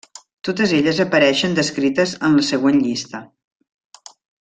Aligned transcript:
Totes 0.47 0.71
elles 0.77 1.01
apareixen 1.03 1.53
descrites 1.59 2.17
en 2.31 2.41
la 2.41 2.49
següent 2.51 2.83
llista. 2.89 3.25